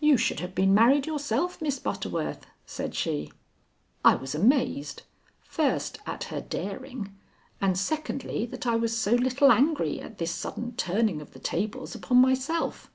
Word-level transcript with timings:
"You 0.00 0.16
should 0.16 0.40
have 0.40 0.52
been 0.52 0.74
married 0.74 1.06
yourself, 1.06 1.62
Miss 1.62 1.78
Butterworth," 1.78 2.44
said 2.66 2.92
she. 2.92 3.30
I 4.04 4.16
was 4.16 4.34
amazed, 4.34 5.02
first 5.42 6.00
at 6.06 6.24
her 6.24 6.40
daring, 6.40 7.14
and 7.60 7.78
secondly 7.78 8.46
that 8.46 8.66
I 8.66 8.74
was 8.74 8.98
so 8.98 9.12
little 9.12 9.52
angry 9.52 10.00
at 10.00 10.18
this 10.18 10.32
sudden 10.32 10.72
turning 10.74 11.20
of 11.20 11.34
the 11.34 11.38
tables 11.38 11.94
upon 11.94 12.16
myself. 12.16 12.90